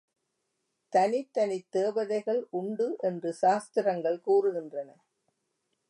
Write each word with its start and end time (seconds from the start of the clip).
தனித்தனித் 0.93 1.69
தேவதைகள் 1.69 2.47
உண்டு 2.49 2.95
என்று 2.99 3.33
சாஸ்திரங்கள் 3.33 4.21
கூறுகின்றன. 4.27 4.89